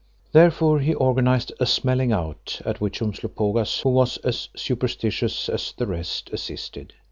Therefore 0.31 0.79
he 0.79 0.95
organised 0.95 1.51
a 1.59 1.67
"smelling 1.67 2.11
out" 2.11 2.59
at 2.65 2.81
which 2.81 3.03
Umslopogaas, 3.03 3.81
who 3.81 3.89
was 3.91 4.17
as 4.23 4.49
superstitious 4.55 5.47
as 5.47 5.75
the 5.77 5.85
rest, 5.85 6.31
assisted. 6.33 6.95